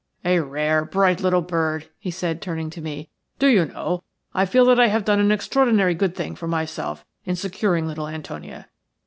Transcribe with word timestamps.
"A 0.25 0.39
rare, 0.39 0.83
bright 0.83 1.21
little 1.21 1.43
bird," 1.43 1.91
he 1.99 2.09
said, 2.09 2.41
turning 2.41 2.71
to 2.71 2.81
me. 2.81 3.11
"Do 3.37 3.45
you 3.45 3.65
know, 3.65 4.03
I 4.33 4.47
feel 4.47 4.65
that 4.65 4.79
I 4.79 4.87
have 4.87 5.05
done 5.05 5.19
an 5.19 5.31
extraordinarily 5.31 5.93
good 5.93 6.15
thing 6.15 6.33
for 6.35 6.47
myself 6.47 7.05
in 7.23 7.35
securing 7.35 7.85
little 7.85 8.07
Antonia. 8.07 8.67